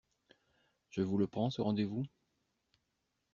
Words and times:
Je 0.89 1.03
vous 1.03 1.19
le 1.19 1.27
prends, 1.27 1.51
ce 1.51 1.61
rendez-vous? 1.61 2.07